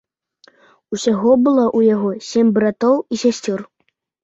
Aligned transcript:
Усяго 0.97 1.35
было 1.49 1.65
ў 1.77 1.93
яго 1.95 2.09
сем 2.31 2.51
братоў 2.57 2.95
і 3.13 3.23
сясцёр. 3.27 3.59